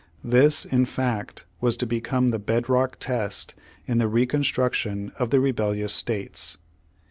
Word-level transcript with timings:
This, 0.23 0.65
in 0.65 0.85
fact, 0.85 1.45
was 1.59 1.77
to 1.77 1.85
become 1.85 2.29
the 2.29 2.39
bed 2.39 2.67
rock 2.67 2.97
test 2.99 3.53
in 3.85 3.99
the 3.99 4.07
Reconstruction 4.07 5.11
of 5.19 5.29
the 5.29 5.39
rebellious 5.39 5.93
states. 5.93 6.57